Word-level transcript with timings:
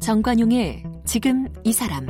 정관용의 0.00 0.82
지금 1.04 1.46
이 1.62 1.72
사람 1.72 2.06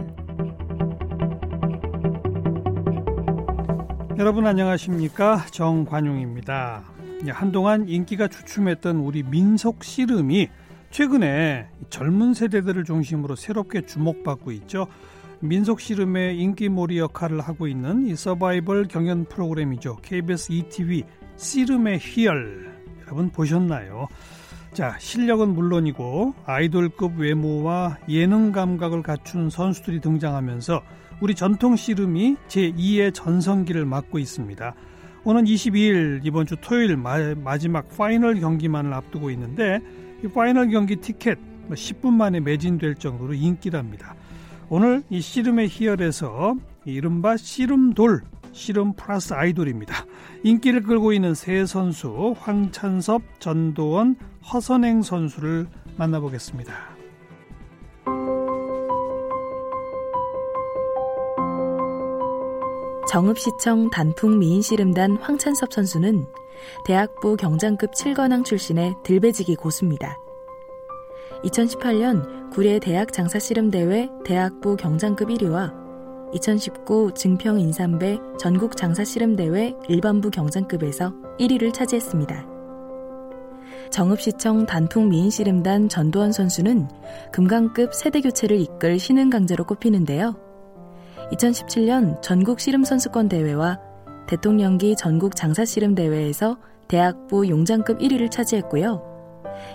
여러분 4.18 4.46
안녕하십니까 4.46 5.44
정관용입니다. 5.50 6.82
한동안 7.28 7.88
인기가 7.88 8.28
주춤했던 8.28 8.96
우리 8.96 9.22
민속 9.22 9.84
씨름이 9.84 10.48
최근에 10.90 11.68
젊은 11.88 12.34
세대들을 12.34 12.84
중심으로 12.84 13.36
새롭게 13.36 13.86
주목받고 13.86 14.52
있죠. 14.52 14.86
민속 15.42 15.80
씨름의 15.80 16.38
인기몰이 16.38 16.98
역할을 16.98 17.40
하고 17.40 17.66
있는 17.66 18.06
이 18.06 18.14
서바이벌 18.14 18.88
경연 18.88 19.24
프로그램이죠. 19.24 19.96
KBS 20.02 20.52
ETV 20.52 21.04
씨름의 21.36 21.98
희열 21.98 22.70
여러분 23.02 23.30
보셨나요? 23.30 24.06
자, 24.74 24.96
실력은 24.98 25.54
물론이고 25.54 26.34
아이돌급 26.44 27.18
외모와 27.18 27.98
예능 28.08 28.52
감각을 28.52 29.02
갖춘 29.02 29.48
선수들이 29.48 30.00
등장하면서 30.00 30.82
우리 31.22 31.34
전통 31.34 31.74
씨름이 31.74 32.36
제2의 32.48 33.14
전성기를 33.14 33.86
맞고 33.86 34.18
있습니다. 34.18 34.74
오는 35.24 35.44
22일 35.44 36.20
이번 36.22 36.46
주 36.46 36.56
토요일 36.60 36.96
마, 36.98 37.16
마지막 37.34 37.88
파이널 37.96 38.40
경기만을 38.40 38.92
앞두고 38.92 39.30
있는데 39.30 39.80
이 40.22 40.28
파이널 40.28 40.68
경기 40.68 40.96
티켓 40.96 41.38
10분 41.70 42.02
뭐 42.02 42.10
만에 42.12 42.40
매진될 42.40 42.96
정도로 42.96 43.32
인기랍니다. 43.32 44.14
오늘 44.72 45.02
이 45.10 45.20
씨름의 45.20 45.66
희열에서 45.68 46.54
이른바 46.84 47.36
씨름돌 47.36 48.22
씨름 48.52 48.92
플러스 48.92 49.34
아이돌입니다. 49.34 50.06
인기를 50.44 50.84
끌고 50.84 51.12
있는 51.12 51.34
세 51.34 51.66
선수 51.66 52.36
황찬섭, 52.38 53.20
전도원, 53.40 54.14
허선행 54.52 55.02
선수를 55.02 55.66
만나보겠습니다. 55.96 56.72
정읍시청 63.08 63.90
단풍 63.90 64.38
미인씨름단 64.38 65.16
황찬섭 65.16 65.72
선수는 65.72 66.26
대학부 66.84 67.36
경장급 67.36 67.90
7관왕 67.90 68.44
출신의 68.44 68.94
들배지기 69.02 69.56
고수입니다. 69.56 70.16
2018년 71.42 72.39
구례 72.50 72.80
대학 72.80 73.12
장사 73.12 73.38
씨름 73.38 73.70
대회 73.70 74.08
대학부 74.24 74.76
경장급 74.76 75.28
1위와 75.28 75.72
2019 76.34 77.12
증평 77.14 77.60
인삼배 77.60 78.18
전국 78.40 78.76
장사 78.76 79.04
씨름 79.04 79.36
대회 79.36 79.72
일반부 79.88 80.30
경장급에서 80.30 81.12
1위를 81.38 81.72
차지했습니다. 81.72 82.46
정읍시청 83.90 84.66
단풍 84.66 85.08
미인 85.08 85.30
씨름단 85.30 85.88
전도원 85.88 86.32
선수는 86.32 86.88
금강급 87.32 87.94
세대 87.94 88.20
교체를 88.20 88.58
이끌 88.58 88.98
신흥 88.98 89.30
강자로 89.30 89.64
꼽히는데요. 89.64 90.34
2017년 91.32 92.20
전국 92.20 92.58
씨름 92.58 92.82
선수권 92.82 93.28
대회와 93.28 93.78
대통령기 94.26 94.96
전국 94.96 95.36
장사 95.36 95.64
씨름 95.64 95.94
대회에서 95.94 96.56
대학부 96.88 97.48
용장급 97.48 98.00
1위를 98.00 98.28
차지했고요. 98.28 99.09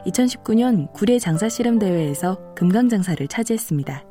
2019년 0.06 0.92
구례 0.94 1.20
장사 1.20 1.50
씨름 1.50 1.80
대회에서 1.80 2.54
금강 2.56 2.90
장사를 2.90 3.28
차지했습니다. 3.28 4.04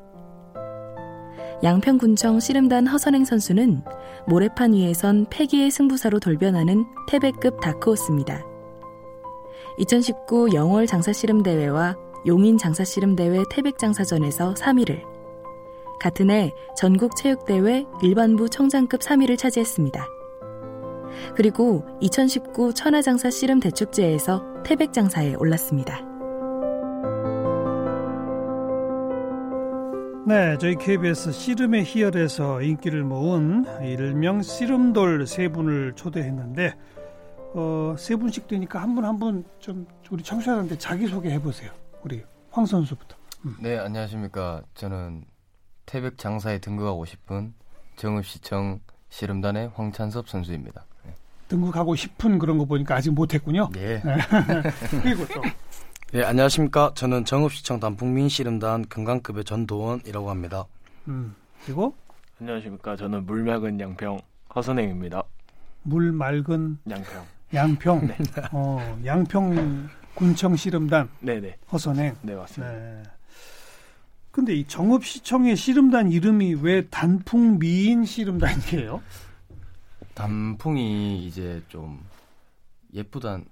양평군청 1.62 2.41
씨름단 2.41 2.86
허선행 2.86 3.25
선수는 3.25 3.83
모래판 4.27 4.72
위에선 4.72 5.27
패기의 5.30 5.70
승부사로 5.70 6.20
돌변하는 6.20 6.84
태백급 7.08 7.61
다크호스입니다. 7.61 8.45
2019 9.78 10.50
영월 10.55 10.86
장사 10.86 11.13
씨름 11.13 11.42
대회와 11.42 11.96
용인 12.27 12.58
장사 12.58 12.84
씨름 12.84 13.17
대회 13.17 13.42
태백 13.51 13.79
장사전에서 13.79 14.55
3위를, 14.55 15.02
같은 16.01 16.30
해 16.30 16.52
전국 16.77 17.17
체육대회 17.17 17.86
일반부 18.02 18.51
청장급 18.51 19.01
3위를 19.01 19.39
차지했습니다. 19.39 20.07
그리고 21.34 21.84
2019 22.01 22.74
천하장사 22.74 23.30
씨름 23.30 23.61
대축제에서 23.61 24.54
태백장사에 24.64 25.35
올랐습니다. 25.35 26.01
네, 30.27 30.57
저희 30.58 30.75
KBS 30.77 31.33
씨름의 31.33 31.85
희열에서 31.85 32.63
인기를 32.63 33.05
모은 33.05 33.67
일명 33.83 34.41
씨름돌 34.41 35.27
세 35.27 35.48
분을 35.48 35.92
초대했는데 35.95 36.75
어, 37.55 37.95
세 37.98 38.17
분씩 38.17 38.48
되니까 38.48 38.80
한 38.80 38.95
분 38.95 39.05
한 39.05 39.19
분 39.19 39.45
좀 39.61 39.86
우리 40.11 40.23
청취자들한테 40.23 40.79
자기 40.79 41.07
소개 41.07 41.31
해 41.31 41.39
보세요. 41.41 41.70
우리 42.02 42.23
황 42.51 42.64
선수부터. 42.64 43.17
음. 43.45 43.57
네, 43.61 43.77
안녕하십니까. 43.79 44.63
저는 44.75 45.25
태백 45.86 46.17
장사에 46.17 46.58
등극하고 46.58 47.05
싶은 47.05 47.52
정읍시청 47.96 48.81
씨름단의 49.11 49.73
황찬섭 49.75 50.29
선수입니다. 50.29 50.86
네. 51.45 51.49
등극하고 51.49 51.95
싶은 51.97 52.39
그런 52.39 52.59
거 52.59 52.65
보니까 52.65 52.97
아직 52.97 53.11
못했군요. 53.11 53.71
네. 53.73 54.03
네. 54.03 54.17
그리고 55.03 55.27
또. 55.29 55.43
네, 56.13 56.23
안녕하십니까. 56.23 56.93
저는 56.95 57.25
정읍시청 57.25 57.81
단풍민 57.81 58.29
씨름단 58.29 58.87
금강급의 58.87 59.45
전도원이라고 59.45 60.31
합니다. 60.31 60.65
음, 61.09 61.35
그리고 61.65 61.95
안녕하십니까. 62.41 62.97
저는 62.97 63.27
물 63.27 63.43
맑은 63.43 63.81
양평 63.81 64.21
허선행입니다. 64.55 65.23
물 65.83 66.13
맑은 66.13 66.79
양평. 66.89 67.25
양평. 67.53 68.07
네. 68.07 68.17
어, 68.53 69.01
양평 69.05 69.89
군청 70.15 70.57
씨름단. 70.57 71.09
네네. 71.21 71.57
허선행. 71.73 72.17
네, 72.23 72.35
맞습니다. 72.35 72.73
네. 72.73 73.03
근데 74.31 74.55
이 74.55 74.65
정읍시청의 74.65 75.55
씨름단 75.57 76.11
이름이 76.11 76.55
왜 76.55 76.87
단풍 76.89 77.59
미인 77.59 78.05
씨름단이에요? 78.05 79.01
단풍이 80.14 81.27
이제 81.27 81.63
좀 81.69 82.01
예쁘단 82.92 83.45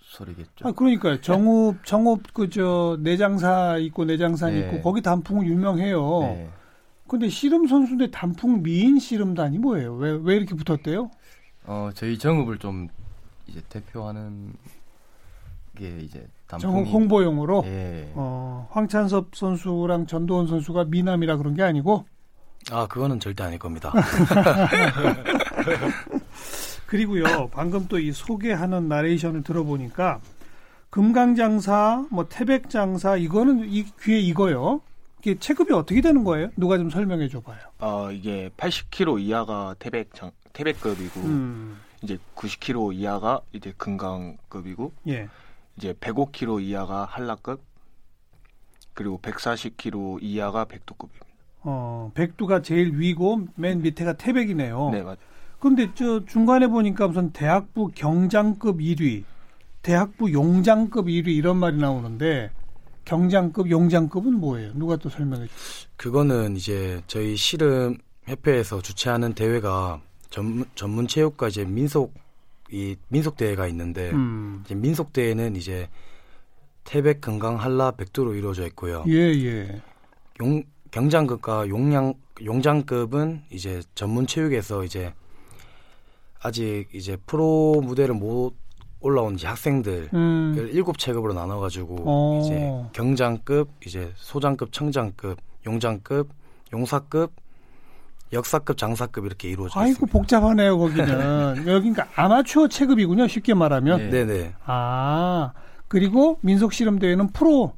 소리겠죠. 0.00 0.66
아 0.66 0.72
그러니까요. 0.72 1.20
정읍 1.20 1.84
정읍 1.84 2.32
그저 2.34 2.98
내장사 3.00 3.76
있고 3.78 4.04
내장산 4.04 4.52
네. 4.52 4.60
있고 4.60 4.82
거기 4.82 5.00
단풍 5.02 5.44
유명해요. 5.44 6.20
네. 6.20 6.48
근데 7.06 7.28
씨름 7.28 7.66
선수인데 7.66 8.10
단풍 8.10 8.62
미인 8.62 8.98
씨름단이 8.98 9.58
뭐예요? 9.58 9.94
왜 9.94 10.12
왜 10.12 10.36
이렇게 10.36 10.54
붙었대요? 10.54 11.10
어 11.64 11.90
저희 11.94 12.18
정읍을 12.18 12.58
좀 12.58 12.88
이제 13.46 13.62
대표하는 13.68 14.52
게 15.76 15.98
이제 16.00 16.26
정읍 16.48 16.86
홍보용으로 16.88 17.62
예. 17.66 18.10
어, 18.14 18.66
황찬섭 18.70 19.36
선수랑 19.36 20.06
전도원 20.06 20.46
선수가 20.48 20.84
미남이라 20.86 21.36
그런 21.36 21.54
게 21.54 21.62
아니고 21.62 22.04
아 22.70 22.86
그거는 22.86 23.18
절대 23.20 23.42
아닐 23.44 23.58
겁니다. 23.58 23.92
그리고요 26.86 27.48
방금 27.52 27.86
또 27.88 27.98
이 27.98 28.12
소개하는 28.12 28.88
나레이션을 28.88 29.42
들어보니까 29.42 30.20
금강장사, 30.90 32.06
뭐 32.10 32.28
태백장사 32.28 33.16
이거는 33.16 33.68
이 33.68 33.84
귀에 34.00 34.18
이거요. 34.20 34.80
이게 35.20 35.38
체급이 35.38 35.72
어떻게 35.74 36.00
되는 36.00 36.24
거예요? 36.24 36.48
누가 36.56 36.78
좀 36.78 36.90
설명해 36.90 37.28
줘봐요. 37.28 37.58
어 37.78 38.10
이게 38.12 38.50
80kg 38.56 39.20
이하가 39.20 39.74
태백 39.78 40.14
장, 40.14 40.30
태백급이고 40.52 41.20
음. 41.20 41.78
이제 42.02 42.18
90kg 42.36 42.94
이하가 42.94 43.40
이제 43.52 43.74
금강급이고 43.76 44.92
예. 45.08 45.28
이제 45.76 45.92
105kg 45.94 46.62
이하가 46.62 47.04
한라급 47.04 47.60
그리고 48.94 49.18
140kg 49.20 50.18
이하가 50.22 50.64
백두급입니다. 50.64 51.26
어, 51.62 52.10
백두가 52.14 52.62
제일 52.62 52.98
위고 52.98 53.46
맨 53.56 53.82
밑에가 53.82 54.14
태백이네요. 54.14 54.90
네, 54.92 55.02
맞아요. 55.02 55.16
근데 55.60 55.90
저 55.94 56.24
중간에 56.24 56.68
보니까 56.68 57.08
무슨 57.08 57.32
대학부 57.32 57.88
경장급 57.94 58.78
1위, 58.78 59.24
대학부 59.82 60.32
용장급 60.32 61.06
1위 61.06 61.28
이런 61.28 61.56
말이 61.56 61.76
나오는데 61.76 62.50
경장급, 63.04 63.70
용장급은 63.70 64.34
뭐예요? 64.34 64.72
누가 64.74 64.96
또 64.96 65.08
설명해 65.08 65.46
주세요. 65.46 65.90
그거는 65.96 66.56
이제 66.56 67.00
저희 67.06 67.36
씨름 67.36 67.96
협회에서 68.24 68.82
주최하는 68.82 69.32
대회가 69.32 70.00
전문, 70.30 70.64
전문 70.74 71.08
체육과 71.08 71.48
이제 71.48 71.64
민속 71.64 72.12
이 72.70 72.96
민속 73.08 73.36
대회가 73.36 73.66
있는데 73.68 74.10
음. 74.10 74.62
이제 74.64 74.74
민속 74.74 75.12
대회는 75.12 75.56
이제 75.56 75.88
태백, 76.84 77.20
금강, 77.20 77.56
한라, 77.56 77.90
백두로 77.92 78.34
이루어져 78.34 78.66
있고요. 78.66 79.04
예, 79.08 79.12
예. 79.12 79.82
용 80.42 80.62
경장급과 80.90 81.68
용량 81.68 82.14
용장급은 82.44 83.42
이제 83.50 83.82
전문 83.94 84.26
체육에서 84.26 84.84
이제 84.84 85.12
아직 86.40 86.86
이제 86.92 87.16
프로 87.26 87.80
무대를 87.84 88.14
못 88.14 88.54
올라온 89.00 89.34
이제 89.34 89.46
학생들 89.46 90.10
음. 90.12 90.68
일곱 90.72 90.98
체급으로 90.98 91.32
나눠가지고 91.32 91.96
어. 92.04 92.40
이제 92.42 92.90
경장급, 92.92 93.70
이제 93.86 94.12
소장급, 94.16 94.72
청장급, 94.72 95.38
용장급, 95.66 96.28
용사급 96.72 97.32
역사급, 98.32 98.76
장사급 98.76 99.24
이렇게 99.24 99.48
이루어져 99.48 99.80
아이고 99.80 99.90
있습니다. 99.92 100.12
복잡하네요 100.12 100.78
거기는 100.78 101.08
여기 101.66 101.90
그러니까 101.90 102.08
아마추어 102.14 102.68
체급이군요 102.68 103.26
쉽게 103.26 103.54
말하면. 103.54 104.10
네, 104.10 104.24
네. 104.24 104.54
아 104.64 105.52
그리고 105.88 106.38
민속 106.42 106.72
씨름 106.72 106.98
대회는 106.98 107.32
프로. 107.32 107.77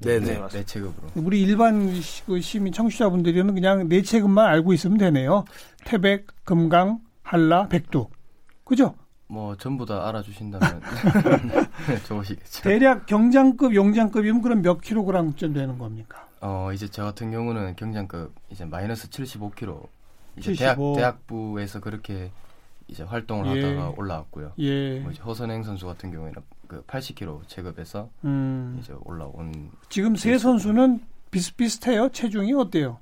네네. 0.00 0.20
네, 0.26 0.32
내 0.34 0.38
맞습니다. 0.38 0.66
체급으로. 0.66 1.08
우리 1.16 1.42
일반 1.42 1.92
시- 2.00 2.24
그 2.24 2.40
시민 2.40 2.72
청취자분들은 2.72 3.54
그냥 3.54 3.88
네 3.88 4.02
체급만 4.02 4.46
알고 4.46 4.72
있으면 4.72 4.96
되네요. 4.98 5.44
태백, 5.84 6.26
금강, 6.44 7.00
한라, 7.22 7.66
백두. 7.68 8.08
그죠? 8.64 8.94
뭐 9.26 9.56
전부 9.56 9.84
다 9.84 10.08
알아주신다면 10.08 10.80
좋으시겠죠. 12.06 12.62
대략 12.62 13.06
경장급, 13.06 13.74
용장급이면 13.74 14.40
그럼 14.42 14.62
몇 14.62 14.80
킬로그램쯤 14.80 15.52
되는 15.52 15.78
겁니까? 15.78 16.26
어 16.40 16.70
이제 16.72 16.88
저 16.88 17.02
같은 17.04 17.30
경우는 17.30 17.74
경장급 17.76 18.32
이제 18.50 18.64
마이너스 18.64 19.10
75kg 19.10 19.86
이제 20.36 20.54
75. 20.54 20.94
대학 20.96 21.16
대학부에서 21.26 21.80
그렇게 21.80 22.30
이제 22.88 23.02
활동을 23.02 23.56
예. 23.56 23.64
하다가 23.64 23.94
올라왔고요. 23.96 24.52
예. 24.58 25.00
뭐 25.00 25.12
이제 25.12 25.22
허선행 25.22 25.62
선수 25.62 25.86
같은 25.86 26.10
경우에는 26.10 26.42
그 26.66 26.82
80kg 26.82 27.46
체급에서 27.46 28.10
음. 28.24 28.78
이제 28.80 28.94
올라온 29.04 29.70
지금 29.88 30.16
세 30.16 30.36
선수는 30.38 31.00
비슷비슷해요. 31.30 32.08
체중이 32.10 32.52
어때요? 32.54 32.98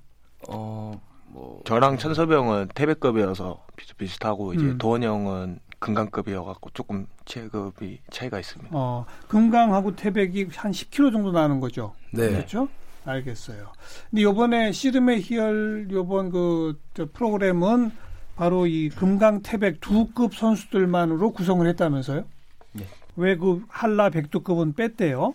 어 0.49 1.01
뭐 1.37 1.61
저랑 1.65 1.99
천서병은 1.99 2.69
태백급이어서 2.75 3.65
비슷비슷하고 3.77 4.55
이제 4.55 4.65
음. 4.65 4.79
도원 4.79 5.03
형은 5.03 5.59
금강급이어갖고 5.79 6.71
조금 6.71 7.07
체급이 7.27 8.01
차이가 8.11 8.41
있습니다. 8.41 8.71
어, 8.73 9.05
금강하고 9.29 9.95
태백이 9.95 10.49
한 10.55 10.73
10kg 10.73 11.13
정도 11.13 11.33
나는 11.33 11.61
거죠. 11.61 11.93
네. 12.13 12.31
그렇죠? 12.31 12.69
알겠어요. 13.05 13.71
근데 14.11 14.23
요번에 14.23 14.73
씨름의 14.73 15.21
희열 15.21 15.89
요번 15.93 16.31
그저 16.31 17.07
프로그램은 17.13 17.93
바로 18.37 18.67
이 18.67 18.89
금강 18.91 19.43
태백 19.43 19.81
두 19.81 20.13
급 20.15 20.35
선수들만으로 20.35 21.33
구성을 21.33 21.67
했다면서요? 21.67 22.25
네. 22.73 22.85
왜 23.17 23.37
그 23.37 23.65
한라 23.69 24.11
백두급은 24.11 24.75
뺐대요? 24.75 25.35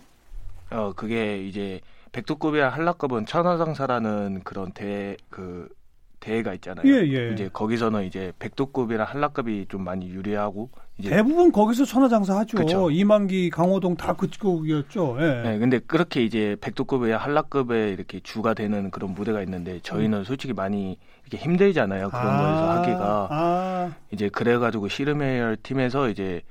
어 0.70 0.92
그게 0.94 1.44
이제 1.46 1.80
백두급이랑 2.12 2.72
한라급은 2.72 3.26
천하장사라는 3.26 4.42
그런 4.44 4.72
대회 4.72 5.16
그 5.30 5.68
대회가 6.22 6.54
있잖아요. 6.54 6.86
예, 6.86 7.00
예. 7.12 7.32
이제 7.32 7.50
거기서는 7.52 8.04
이제 8.04 8.32
백두급이랑 8.38 9.06
한라급이 9.06 9.66
좀 9.68 9.82
많이 9.82 10.08
유리하고 10.08 10.70
대부분 11.02 11.50
거기서 11.50 11.84
천하장사 11.84 12.38
하죠. 12.38 12.56
그쵸. 12.56 12.90
이만기, 12.90 13.50
강호동 13.50 13.96
다 13.96 14.14
그쪽이었죠. 14.14 15.16
예. 15.18 15.42
네, 15.42 15.58
근데 15.58 15.80
그렇게 15.80 16.24
이제 16.24 16.56
백두급이나 16.60 17.16
한라급에 17.16 17.90
이렇게 17.90 18.20
주가 18.20 18.54
되는 18.54 18.90
그런 18.90 19.12
무대가 19.14 19.42
있는데 19.42 19.80
저희는 19.82 20.24
솔직히 20.24 20.52
많이 20.52 20.96
이렇게 21.26 21.44
힘들잖아요. 21.44 22.10
그런 22.10 22.24
거에서 22.24 22.70
하기가 22.70 23.28
아, 23.30 23.92
이제 24.12 24.28
그래가지고 24.28 24.88
씨름회열 24.88 25.56
팀에서 25.62 26.08
이제 26.08 26.42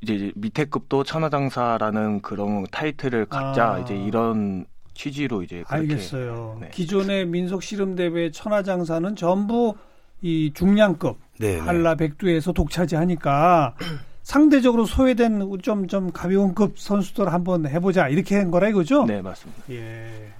이제 0.00 0.32
밑에 0.36 0.64
급도 0.64 1.04
천하장사라는 1.04 2.22
그런 2.22 2.64
타이틀을 2.70 3.26
갖자 3.26 3.74
아. 3.74 3.78
이제 3.80 3.94
이런 3.94 4.64
취지로 4.94 5.42
이제 5.42 5.64
그렇게 5.66 5.74
알겠어요. 5.74 6.58
네. 6.60 6.70
기존의 6.72 7.26
민속 7.26 7.62
씨름 7.62 7.94
대회 7.96 8.30
천하장사는 8.30 9.16
전부 9.16 9.74
이 10.22 10.52
중량급 10.54 11.18
네. 11.38 11.54
네. 11.54 11.58
한라 11.58 11.94
백두에서 11.96 12.52
독차지하니까 12.52 13.74
상대적으로 14.22 14.86
소외된 14.86 15.40
좀좀 15.62 16.12
가벼운 16.12 16.54
급 16.54 16.78
선수들 16.78 17.30
한번 17.30 17.66
해보자 17.66 18.08
이렇게 18.08 18.36
한 18.36 18.50
거라 18.50 18.68
이거죠? 18.68 19.04
네 19.04 19.20
맞습니다. 19.20 19.62
예. 19.70 20.32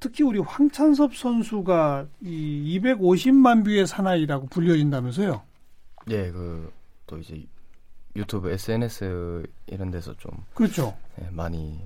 특히 0.00 0.22
우리 0.22 0.38
황찬섭 0.38 1.16
선수가 1.16 2.06
이 2.20 2.78
250만 2.78 3.64
뷰의 3.64 3.86
사나이라고 3.86 4.48
불려진다면서요? 4.48 5.40
예, 6.10 6.30
그또 6.30 7.18
이제 7.18 7.42
유튜브 8.14 8.50
SNS 8.50 9.44
이런 9.66 9.90
데서 9.90 10.14
좀 10.18 10.30
그렇죠. 10.52 10.94
예, 11.22 11.28
많이 11.30 11.80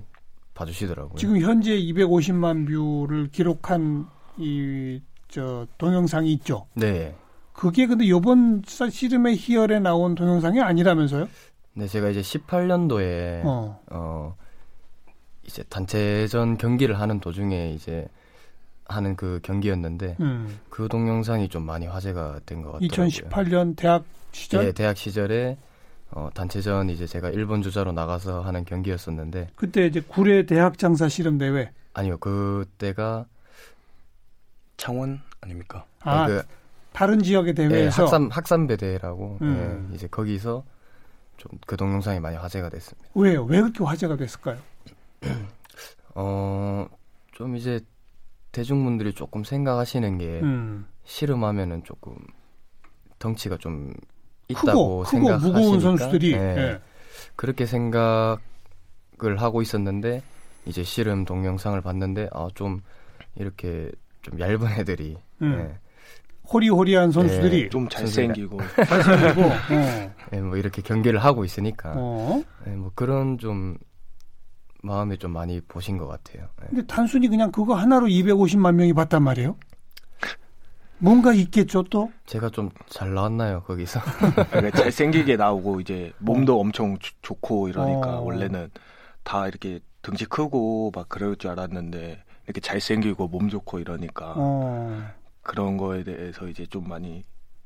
봐주시더라고요. 0.59 1.15
지금 1.17 1.39
현재 1.39 1.71
250만 1.77 2.67
뷰를 2.67 3.29
기록한 3.31 4.07
이 4.37 5.01
저 5.29 5.67
동영상이 5.77 6.33
있죠. 6.33 6.65
네, 6.73 7.15
그게 7.53 7.85
근데 7.85 8.09
요번 8.09 8.63
씨름의 8.65 9.37
희열에 9.37 9.79
나온 9.79 10.15
동영상이 10.15 10.59
아니라면서요? 10.59 11.29
네 11.75 11.87
제가 11.87 12.09
이제 12.09 12.21
18년도에 12.21 13.41
어. 13.45 13.79
어 13.91 14.35
이제 15.43 15.63
단체전 15.69 16.57
경기를 16.57 16.99
하는 16.99 17.19
도중에 17.19 17.71
이제 17.73 18.07
하는 18.85 19.15
그 19.15 19.39
경기였는데 19.43 20.17
음. 20.19 20.59
그 20.69 20.87
동영상이 20.87 21.47
좀 21.47 21.63
많이 21.63 21.85
화제가 21.85 22.39
된 22.47 22.63
것 22.63 22.71
같더라고요. 22.71 23.07
2018년 23.07 23.75
대학 23.75 24.03
시절 24.31 24.65
예, 24.65 24.71
대학 24.71 24.97
시절에 24.97 25.57
어, 26.11 26.29
단체전 26.33 26.89
이제 26.89 27.05
제가 27.05 27.29
일본 27.29 27.61
주자로 27.61 27.91
나가서 27.91 28.41
하는 28.41 28.65
경기였었는데 28.65 29.49
그때 29.55 29.85
이제 29.85 30.01
구례 30.01 30.45
대학 30.45 30.77
장사 30.77 31.07
씨름 31.09 31.37
대회. 31.37 31.71
아니요 31.93 32.17
그때가 32.17 33.25
창원 34.77 35.21
아닙니까? 35.41 35.85
아, 36.01 36.25
그 36.27 36.41
다른 36.93 37.19
지역의 37.21 37.51
예, 37.51 37.53
대회에서 37.53 38.03
학산 38.03 38.31
학산배 38.31 38.77
대회라고 38.77 39.37
음. 39.41 39.89
예, 39.91 39.95
이제 39.95 40.07
거기서 40.07 40.63
좀 41.37 41.49
그 41.65 41.77
동영상이 41.77 42.19
많이 42.19 42.35
화제가 42.35 42.69
됐습니다. 42.69 43.07
왜요? 43.15 43.43
왜 43.45 43.61
그렇게 43.61 43.83
화제가 43.83 44.17
됐을까요? 44.17 44.57
어, 46.15 46.87
좀 47.31 47.55
이제 47.55 47.79
대중분들이 48.51 49.13
조금 49.13 49.43
생각하시는 49.43 50.17
게 50.17 50.39
음. 50.41 50.87
씨름하면은 51.05 51.83
조금 51.83 52.15
덩치가 53.19 53.57
좀 53.57 53.93
있다고 54.49 54.71
크고 54.71 55.03
생각하시니까 55.05 55.59
무거운 55.59 55.79
선수들이 55.79 56.33
예, 56.33 56.37
예. 56.37 56.79
그렇게 57.35 57.65
생각을 57.65 58.37
하고 59.37 59.61
있었는데 59.61 60.21
이제 60.65 60.83
씨름 60.83 61.25
동영상을 61.25 61.79
봤는데 61.81 62.29
아 62.33 62.49
좀 62.55 62.81
이렇게 63.35 63.91
좀 64.21 64.39
얇은 64.39 64.67
애들이 64.79 65.17
음. 65.41 65.59
예, 65.59 65.79
호리호리한 66.51 67.11
선수들이 67.11 67.61
예, 67.63 67.69
좀 67.69 67.87
잘생기고 67.87 68.57
잘생기고 68.75 69.41
어. 69.47 70.15
예, 70.33 70.41
뭐 70.41 70.57
이렇게 70.57 70.81
경기를 70.81 71.19
하고 71.23 71.45
있으니까 71.45 71.93
어. 71.95 72.43
예, 72.67 72.71
뭐 72.71 72.91
그런 72.95 73.37
좀 73.37 73.77
마음에 74.81 75.15
좀 75.15 75.31
많이 75.31 75.61
보신 75.61 75.97
것 75.97 76.07
같아요. 76.07 76.47
예. 76.63 76.67
근데 76.69 76.85
단순히 76.87 77.27
그냥 77.27 77.51
그거 77.51 77.75
하나로 77.75 78.07
250만 78.07 78.73
명이 78.75 78.93
봤단 78.93 79.21
말이에요. 79.23 79.55
뭔가 80.99 81.33
있겠죠 81.33 81.83
또. 81.83 82.11
제가 82.25 82.49
좀 82.49 82.69
잘 82.87 83.13
나왔나요 83.13 83.61
거기서? 83.63 83.99
그러니까 84.51 84.77
잘생기게 84.81 85.37
나오고 85.37 85.79
이제 85.81 86.11
몸도 86.19 86.59
엄청 86.59 86.97
주- 86.99 87.13
좋고 87.21 87.69
이러니까 87.69 88.19
어. 88.19 88.21
원래는 88.21 88.69
다 89.23 89.47
이렇게 89.47 89.79
등치 90.01 90.25
크고 90.25 90.91
막 90.93 91.07
그럴 91.09 91.35
줄 91.35 91.51
알았는데 91.51 92.23
이렇게 92.45 92.59
잘생기고 92.61 93.27
몸 93.27 93.49
좋고 93.49 93.79
이러니까 93.79 94.33
어. 94.37 95.03
그런 95.41 95.77
거에 95.77 96.03
대해서 96.03 96.47
이제 96.47 96.65
좀 96.65 96.87
많이 96.87 97.23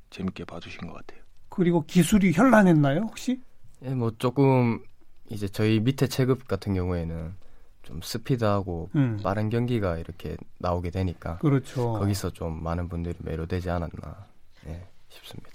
재밌게 0.09 0.45
봐주신 0.45 0.81
것 0.87 0.93
같아요. 0.93 1.21
그리고 1.49 1.83
기술이 1.85 2.31
현란했나요 2.33 3.01
혹시? 3.01 3.41
예, 3.83 3.89
뭐 3.93 4.11
조금 4.17 4.83
이제 5.29 5.47
저희 5.47 5.79
밑에 5.79 6.07
체급 6.07 6.47
같은 6.47 6.73
경우에는 6.73 7.33
좀 7.83 7.99
스피드하고 8.01 8.89
음. 8.95 9.19
빠른 9.23 9.49
경기가 9.49 9.97
이렇게 9.97 10.35
나오게 10.59 10.89
되니까 10.89 11.37
그렇죠. 11.39 11.93
거기서 11.93 12.31
좀 12.31 12.63
많은 12.63 12.87
분들이 12.89 13.15
매료되지 13.19 13.69
않았나 13.69 14.25
예, 14.67 14.85
싶습니다. 15.09 15.51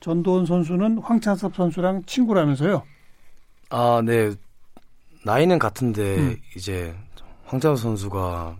전도원 0.00 0.46
선수는 0.46 0.98
황찬섭 0.98 1.54
선수랑 1.54 2.04
친구라면서요. 2.06 2.82
아, 3.70 4.00
네. 4.04 4.32
나이는 5.24 5.58
같은데 5.58 6.16
음. 6.16 6.36
이제 6.56 6.94
황찬호 7.46 7.76
선수가 7.76 8.56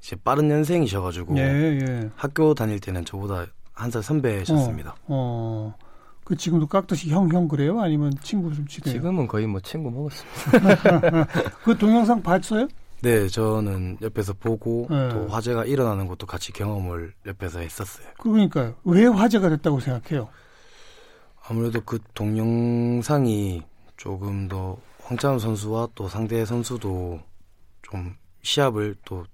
이제 0.00 0.14
빠른 0.16 0.50
연생이셔가지고 0.50 1.36
예, 1.38 1.42
예. 1.80 2.10
학교 2.14 2.54
다닐 2.54 2.78
때는 2.78 3.04
저보다 3.04 3.46
한 3.72 3.90
살 3.90 4.02
선배셨습니다. 4.02 4.94
어. 5.08 5.74
그 6.24 6.36
지금도 6.36 6.66
깍듯이 6.66 7.10
형형 7.10 7.48
그래요? 7.48 7.80
아니면 7.80 8.12
친구 8.22 8.52
좀 8.54 8.66
치대요? 8.66 8.94
지금은 8.94 9.26
거의 9.26 9.46
뭐 9.46 9.60
친구 9.60 9.90
먹었습니다. 9.90 11.26
그 11.62 11.76
동영상 11.76 12.22
봤어요? 12.22 12.66
네, 13.02 13.28
저는 13.28 13.98
옆에서 14.00 14.32
보고 14.32 14.86
네. 14.88 15.10
또 15.10 15.28
화재가 15.28 15.66
일어나는 15.66 16.06
것도 16.06 16.26
같이 16.26 16.52
경험을 16.52 17.12
옆에서 17.26 17.60
했었어요. 17.60 18.06
그러니까 18.18 18.72
왜 18.84 19.04
화제가 19.04 19.50
됐다고 19.50 19.80
생각해요? 19.80 20.28
아무래도 21.46 21.82
그 21.82 21.98
동영상이 22.14 23.62
조금 23.98 24.48
더 24.48 24.78
황찬호 25.02 25.38
선수와 25.38 25.88
또 25.94 26.08
상대 26.08 26.46
선수도 26.46 27.20
좀 27.82 28.14
시합을 28.42 28.96
또 29.04 29.26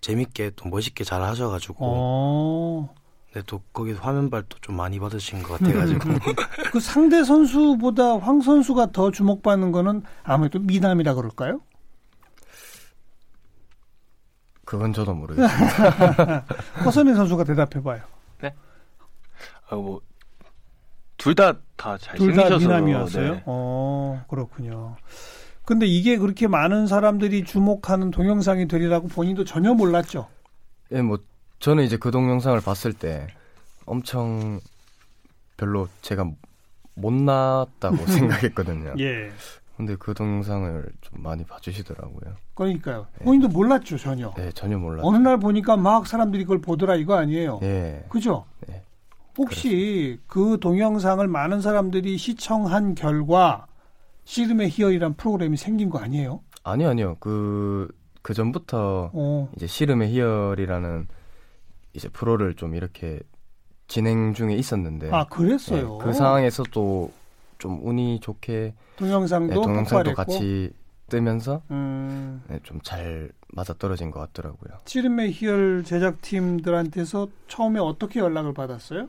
재밌게 0.00 0.52
또 0.56 0.70
멋있게 0.70 1.04
잘 1.04 1.22
하셔가지고 1.22 1.76
어. 1.80 2.94
네, 3.34 3.42
또 3.46 3.60
거기서 3.72 4.00
화면발도 4.00 4.58
좀 4.60 4.76
많이 4.76 4.98
받으신 4.98 5.42
것 5.42 5.58
같아가지고 5.60 6.00
그 6.72 6.80
상대 6.80 7.22
선수보다 7.22 8.18
황 8.18 8.40
선수가 8.40 8.92
더 8.92 9.10
주목받는 9.10 9.70
거는 9.70 10.02
아무래도 10.24 10.58
미남이라 10.58 11.14
그럴까요? 11.14 11.60
그건 14.64 14.92
저도 14.92 15.14
모르겠습니다. 15.14 16.44
허선희 16.84 17.14
선수가 17.14 17.44
대답해봐요. 17.44 18.02
네. 18.42 18.54
아, 19.70 19.76
뭐, 19.76 20.00
둘 21.16 21.34
다 21.34 21.54
다 21.76 21.96
잘생기셔서. 21.96 22.58
둘다 22.58 22.74
미남이었어요? 22.74 23.34
네. 23.34 23.42
어, 23.46 24.24
그렇군요. 24.28 24.96
근데 25.64 25.86
이게 25.86 26.16
그렇게 26.18 26.48
많은 26.48 26.86
사람들이 26.86 27.44
주목하는 27.44 28.10
동영상이 28.10 28.68
되리라고 28.68 29.08
본인도 29.08 29.44
전혀 29.44 29.74
몰랐죠? 29.74 30.28
예, 30.92 31.00
뭐, 31.02 31.18
저는 31.58 31.84
이제 31.84 31.96
그 31.96 32.10
동영상을 32.10 32.60
봤을 32.60 32.92
때 32.92 33.26
엄청 33.86 34.60
별로 35.56 35.88
제가 36.02 36.30
못났다고 36.94 37.96
생각했거든요. 38.06 38.94
예. 38.98 39.30
근데 39.76 39.94
그 39.96 40.12
동영상을 40.12 40.84
좀 41.00 41.22
많이 41.22 41.44
봐주시더라고요. 41.44 42.34
그러니까요. 42.54 43.06
네. 43.18 43.24
본인도 43.24 43.48
몰랐죠 43.48 43.96
전혀. 43.96 44.32
네, 44.36 44.50
전혀 44.52 44.76
몰랐죠. 44.76 45.06
어느 45.06 45.16
날 45.18 45.38
보니까 45.38 45.76
막 45.76 46.06
사람들이 46.06 46.44
그걸 46.44 46.60
보더라 46.60 46.96
이거 46.96 47.14
아니에요. 47.14 47.60
예. 47.62 48.04
그죠? 48.08 48.44
네. 48.66 48.82
혹시 49.36 49.68
그렇습니다. 49.68 50.22
그 50.26 50.58
동영상을 50.60 51.26
많은 51.28 51.60
사람들이 51.60 52.18
시청한 52.18 52.96
결과 52.96 53.66
씨름의 54.24 54.68
희열이란 54.70 55.14
프로그램이 55.14 55.56
생긴 55.56 55.90
거 55.90 55.98
아니에요? 56.00 56.40
아니요, 56.64 56.88
아니요. 56.90 57.16
그, 57.20 57.88
그 58.22 58.34
전부터 58.34 59.10
어. 59.14 59.48
이제 59.56 59.68
씨름의 59.68 60.10
희열이라는 60.10 61.06
이제 61.98 62.08
프로를 62.08 62.54
좀 62.54 62.74
이렇게 62.74 63.20
진행 63.86 64.32
중에 64.34 64.54
있었는데. 64.54 65.10
아, 65.12 65.24
그랬어요? 65.26 65.98
네, 65.98 66.04
그 66.04 66.12
상황에서 66.12 66.62
또 66.70 67.10
좀 67.58 67.80
운이 67.82 68.20
좋게 68.20 68.74
동영상도 68.96 69.54
네, 69.54 69.54
동영상도 69.54 70.14
같이 70.14 70.70
뜨면서 71.08 71.62
음. 71.70 72.42
네, 72.48 72.60
좀잘 72.62 73.30
맞아 73.48 73.74
떨어진 73.74 74.10
것 74.10 74.20
같더라고요. 74.20 74.78
찌름의 74.84 75.32
희열 75.32 75.84
제작팀들한테서 75.84 77.28
처음에 77.48 77.80
어떻게 77.80 78.20
연락을 78.20 78.54
받았어요? 78.54 79.08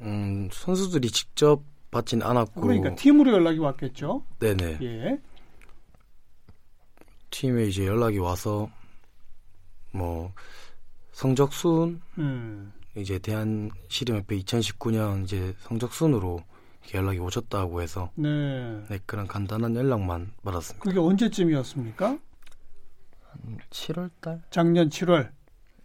음, 0.00 0.48
선수들이 0.52 1.10
직접 1.10 1.62
받진 1.90 2.22
않았고 2.22 2.60
그러니까 2.60 2.94
팀으로 2.94 3.32
연락이 3.32 3.58
왔겠죠. 3.58 4.24
네네. 4.40 4.78
예. 4.82 5.18
팀에 7.30 7.64
이제 7.64 7.86
연락이 7.86 8.18
와서 8.18 8.68
뭐 9.92 10.32
성적 11.14 11.52
순 11.52 12.02
음. 12.18 12.72
이제 12.96 13.18
대한 13.18 13.70
씨름협회 13.88 14.36
2019년 14.40 15.24
이제 15.24 15.54
성적 15.60 15.94
순으로 15.94 16.40
연락이 16.92 17.18
오셨다고 17.18 17.80
해서 17.80 18.10
네. 18.16 18.84
네 18.88 18.98
그런 19.06 19.26
간단한 19.26 19.74
연락만 19.76 20.32
받았습니다. 20.42 20.84
그게 20.84 20.98
언제쯤이었습니까? 20.98 22.08
한 22.08 22.20
7월 23.70 24.10
달? 24.20 24.42
작년 24.50 24.88
7월. 24.88 25.30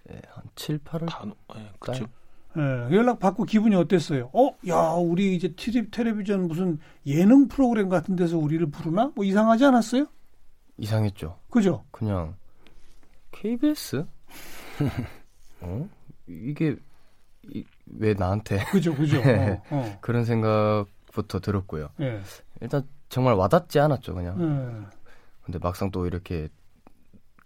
네, 0.05 0.21
한 0.29 0.43
7, 0.55 0.79
8월 0.79 1.07
단, 1.07 1.33
네, 1.55 1.71
그쵸. 1.79 2.07
네, 2.55 2.63
연락 2.95 3.19
받고 3.19 3.43
기분이 3.43 3.75
어땠어요? 3.75 4.31
어, 4.33 4.50
야, 4.67 4.93
우리 4.98 5.36
이제 5.36 5.50
티립 5.50 5.91
텔레비전 5.91 6.48
무슨 6.48 6.79
예능 7.05 7.48
프로그램 7.48 7.88
같은 7.88 8.15
데서 8.15 8.38
우리를 8.39 8.69
부르나? 8.71 9.12
뭐 9.15 9.24
이상하지 9.24 9.65
않았어요? 9.65 10.07
이상했죠. 10.77 11.38
그죠? 11.51 11.86
그냥 11.91 12.36
KBS? 13.31 14.05
어? 15.62 15.89
이게 16.28 16.75
이, 17.44 17.63
왜 17.86 18.13
나한테 18.13 18.63
그죠 18.66 18.94
그죠 18.94 19.20
어, 19.22 19.62
어. 19.72 19.98
그런 20.01 20.25
생각부터 20.25 21.39
들었고요. 21.39 21.89
네. 21.98 22.22
일단 22.62 22.88
정말 23.10 23.34
와닿지 23.34 23.80
않았죠 23.80 24.13
그냥. 24.13 24.38
네. 24.38 24.88
근데 25.44 25.60
막상 25.60 25.89
또 25.92 26.06
이렇게 26.06 26.50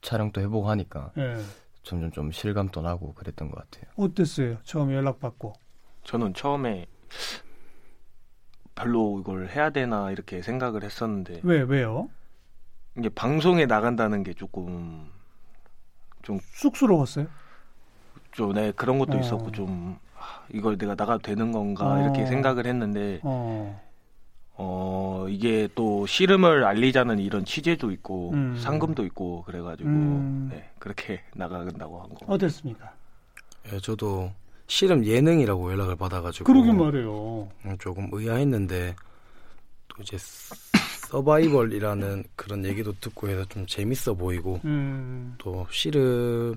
촬영도 0.02 0.42
해보고 0.42 0.70
하니까 0.70 1.12
네. 1.16 1.38
점점 1.84 2.12
좀 2.12 2.32
실감도 2.32 2.82
나고 2.82 3.14
그랬던 3.14 3.50
것 3.50 3.58
같아요. 3.58 3.92
어땠어요? 3.96 4.58
처음 4.64 4.94
연락 4.94 5.20
받고? 5.20 5.54
저는 6.04 6.34
처음에 6.34 6.86
별로 8.76 9.20
이걸 9.20 9.50
해야 9.50 9.70
되나 9.70 10.12
이렇게 10.12 10.42
생각을 10.42 10.84
했었는데 10.84 11.42
왜 11.44 11.62
왜요? 11.62 12.10
이게 12.98 13.10
방송에 13.10 13.66
나간다는 13.66 14.24
게 14.24 14.34
조금 14.34 15.10
좀 16.22 16.40
쑥스러웠어요? 16.42 17.28
좀, 18.34 18.54
네, 18.54 18.72
그런 18.76 19.00
것도 19.00 19.18
어. 19.18 19.20
있었고, 19.20 19.52
좀, 19.52 19.98
이걸 20.54 20.78
내가 20.78 20.96
나가도 20.96 21.20
되는 21.20 21.52
건가, 21.52 21.94
어. 21.94 22.02
이렇게 22.02 22.26
생각을 22.26 22.66
했는데, 22.66 23.20
어. 23.24 23.82
어, 24.56 25.26
이게 25.30 25.68
또 25.76 26.06
씨름을 26.06 26.64
알리자는 26.64 27.20
이런 27.20 27.46
취재도 27.46 27.92
있고, 27.92 28.32
음. 28.34 28.56
상금도 28.58 29.06
있고, 29.06 29.44
그래가지고, 29.44 29.90
음. 29.90 30.50
네, 30.52 30.70
그렇게 30.80 31.22
나간다고 31.36 32.02
한 32.02 32.10
거. 32.10 32.26
어땠습니까? 32.28 32.92
예, 33.72 33.80
저도 33.80 34.32
씨름 34.68 35.06
예능이라고 35.06 35.72
연락을 35.72 35.96
받아가지고. 35.96 36.46
그러게 36.46 36.72
말해요. 36.72 37.50
음, 37.66 37.78
조금 37.80 38.10
의아했는데, 38.12 38.96
또 39.88 40.02
이제 40.02 40.18
서바이벌이라는 41.10 42.24
그런 42.36 42.66
얘기도 42.66 42.94
듣고 43.00 43.30
해서 43.30 43.46
좀 43.46 43.66
재밌어 43.66 44.14
보이고, 44.14 44.60
음. 44.66 45.36
또 45.38 45.66
씨름, 45.72 46.56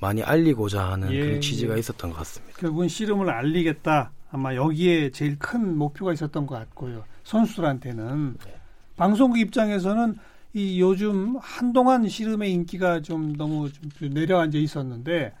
많이 0.00 0.22
알리고자 0.22 0.92
하는 0.92 1.12
예, 1.12 1.20
그런 1.20 1.40
취지가 1.40 1.74
예. 1.74 1.78
있었던 1.78 2.10
것 2.10 2.16
같습니다. 2.18 2.58
결국은 2.58 2.88
씨름을 2.88 3.30
알리겠다. 3.30 4.12
아마 4.30 4.54
여기에 4.54 5.10
제일 5.10 5.38
큰 5.38 5.76
목표가 5.76 6.12
있었던 6.12 6.46
것 6.46 6.54
같고요. 6.54 7.04
선수들한테는 7.24 8.36
네. 8.44 8.60
방송국 8.96 9.38
입장에서는 9.38 10.18
이 10.54 10.80
요즘 10.80 11.36
한동안 11.40 12.08
씨름의 12.08 12.52
인기가 12.52 13.00
좀 13.00 13.34
너무 13.36 13.70
좀 13.72 14.10
내려앉아 14.10 14.58
있었는데 14.58 15.32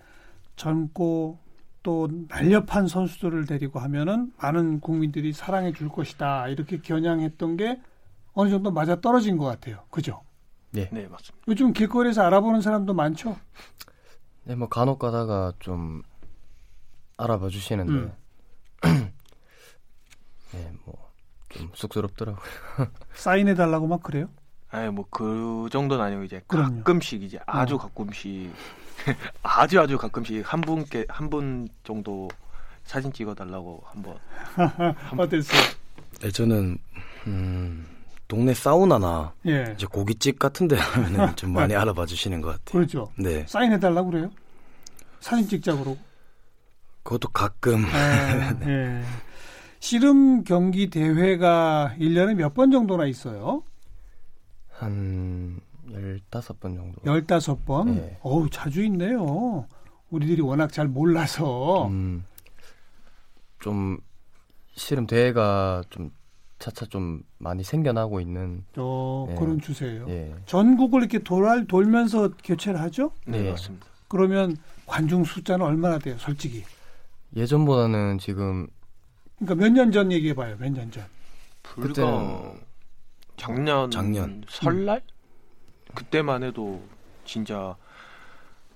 젊고 0.56 1.38
또 1.82 2.08
날렵한 2.28 2.86
선수들을 2.86 3.46
데리고 3.46 3.80
하면은 3.80 4.32
많은 4.38 4.80
국민들이 4.80 5.32
사랑해 5.32 5.72
줄 5.72 5.88
것이다 5.88 6.48
이렇게 6.48 6.78
겨냥했던 6.78 7.56
게 7.56 7.80
어느 8.34 8.50
정도 8.50 8.70
맞아 8.70 9.00
떨어진 9.00 9.36
것 9.36 9.44
같아요. 9.44 9.84
그죠? 9.90 10.20
네, 10.70 10.88
네 10.92 11.06
맞습니다. 11.08 11.44
요즘 11.48 11.72
길거리에서 11.72 12.22
알아보는 12.22 12.60
사람도 12.60 12.94
많죠. 12.94 13.36
네, 14.44 14.54
뭐 14.54 14.68
간혹 14.68 14.98
가다가 14.98 15.52
좀 15.60 16.02
알아봐 17.16 17.48
주시는데 17.48 17.92
음. 17.92 18.12
네, 20.52 20.72
뭐 20.84 21.12
좀 21.52 21.70
쑥스럽더라고요. 21.74 22.42
사인해 23.12 23.54
달라고 23.54 23.86
막 23.86 24.02
그래요? 24.02 24.26
아니 24.70 24.90
뭐 24.90 25.04
그 25.10 25.68
정도는 25.70 26.02
아니고 26.02 26.24
이제 26.24 26.42
그럼요. 26.46 26.76
가끔씩 26.78 27.22
이제 27.22 27.38
아주 27.44 27.74
어. 27.74 27.78
가끔씩 27.78 28.50
아주 29.44 29.78
아주 29.78 29.98
가끔씩 29.98 30.50
한 30.50 30.62
분께 30.62 31.04
한 31.10 31.28
분 31.28 31.68
정도 31.84 32.28
사진 32.84 33.12
찍어 33.12 33.34
달라고 33.34 33.84
한번 33.86 34.16
어땠어요? 35.18 35.60
네, 36.22 36.30
저는 36.30 36.78
음 37.26 37.86
동네 38.32 38.54
사우나나 38.54 39.34
예. 39.46 39.74
이제 39.76 39.84
고깃집 39.86 40.38
같은 40.38 40.66
데 40.66 40.74
하면은 40.74 41.36
좀 41.36 41.52
많이 41.52 41.74
알아봐 41.76 42.06
주시는 42.06 42.40
것 42.40 42.48
같아요. 42.48 42.72
그렇죠. 42.72 43.12
네. 43.18 43.44
사인해 43.46 43.78
달라고 43.78 44.10
그래요? 44.10 44.30
사진 45.20 45.46
찍자 45.46 45.74
그러고. 45.74 45.98
그것도 47.02 47.28
가끔. 47.28 47.84
아, 47.84 48.54
네. 48.58 48.66
예. 48.68 49.02
씨름 49.80 50.44
경기 50.44 50.88
대회가 50.88 51.94
1년에 51.98 52.32
몇 52.34 52.54
번 52.54 52.70
정도나 52.70 53.04
있어요? 53.04 53.64
한 54.70 55.60
15번 55.90 56.74
정도. 56.74 57.02
15번? 57.02 57.90
네. 57.96 58.18
어우, 58.22 58.48
자주 58.48 58.82
있네요. 58.84 59.66
우리들이 60.08 60.40
워낙 60.40 60.72
잘 60.72 60.88
몰라서. 60.88 61.86
음, 61.88 62.24
좀 63.60 63.98
씨름 64.74 65.06
대회가 65.06 65.82
좀 65.90 66.10
차차 66.62 66.86
좀 66.86 67.24
많이 67.38 67.64
생겨나고 67.64 68.20
있는 68.20 68.64
어, 68.76 69.26
예. 69.28 69.34
그런 69.34 69.60
추세예요. 69.60 70.06
예. 70.08 70.32
전국을 70.46 71.00
이렇게 71.00 71.18
돌 71.18 71.66
돌면서 71.66 72.30
교체를 72.44 72.80
하죠? 72.82 73.10
네, 73.26 73.42
네, 73.42 73.50
맞습니다. 73.50 73.84
그러면 74.06 74.56
관중 74.86 75.24
숫자는 75.24 75.66
얼마나 75.66 75.98
돼요, 75.98 76.16
솔직히? 76.18 76.62
예전보다는 77.34 78.18
지금 78.18 78.68
그러니까 79.40 79.56
몇 79.66 79.72
년 79.72 79.90
전 79.90 80.12
얘기해 80.12 80.34
봐요. 80.34 80.56
몇 80.60 80.70
년 80.72 80.88
전. 80.92 81.04
불과 81.64 82.54
작년 83.36 83.90
작년 83.90 84.44
설날 84.48 84.98
음. 84.98 85.94
그때만 85.96 86.44
해도 86.44 86.80
진짜 87.24 87.74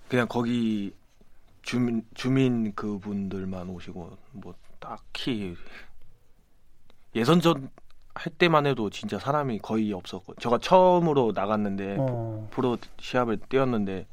그냥 0.09 0.27
거기 0.29 0.93
주민 1.63 2.03
주민 2.15 2.75
그분들만 2.75 3.69
오시고 3.71 4.17
뭐 4.33 4.55
딱히 4.81 5.55
예선전 7.17 7.71
할 8.15 8.33
때만 8.33 8.67
해도 8.67 8.89
진짜 8.91 9.19
사람이 9.19 9.59
거의 9.59 9.93
없었고 9.93 10.35
제가 10.37 10.59
처음으로 10.59 11.33
나갔는데 11.35 11.97
어. 11.99 12.49
프로 12.51 12.79
시합을 12.99 13.39
뛰었는데 13.49 14.07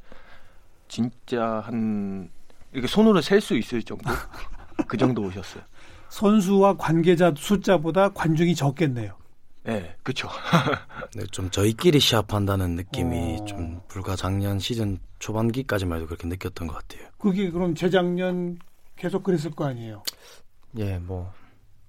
진짜 0.88 1.62
한 1.65 2.29
이렇게 2.72 2.88
손으로 2.88 3.22
셀 3.22 3.39
수 3.41 3.55
있을 3.57 3.83
정도 3.83 4.03
그 4.88 4.98
정도 4.98 5.22
오셨어요. 5.22 5.63
선수와 6.10 6.77
관계자 6.77 7.33
숫자보다 7.36 8.10
관중이 8.10 8.55
적겠네요. 8.55 9.15
네, 9.63 9.95
그렇죠. 10.03 10.29
네, 11.15 11.24
좀 11.31 11.50
저희끼리 11.50 12.00
시합한다는 12.00 12.75
느낌이 12.75 13.38
어... 13.41 13.45
좀 13.45 13.81
불과 13.88 14.15
작년 14.15 14.60
시즌 14.60 15.00
초반기까지만 15.19 15.98
해도 15.98 16.07
그렇게 16.07 16.27
느꼈던 16.27 16.67
것 16.67 16.75
같아요. 16.75 17.10
그게 17.17 17.50
그럼 17.50 17.74
재작년 17.74 18.60
계속 18.95 19.24
그랬을 19.24 19.51
거 19.51 19.65
아니에요? 19.65 20.03
예, 20.77 20.98
뭐 20.98 21.31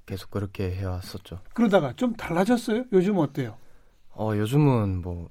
계속 0.07 0.31
그렇게 0.31 0.75
해왔었죠. 0.75 1.41
그러다가 1.55 1.93
좀 1.95 2.15
달라졌어요? 2.15 2.85
요즘 2.93 3.19
어때요? 3.19 3.57
어, 4.11 4.33
요즘은 4.37 5.03
뭐 5.03 5.29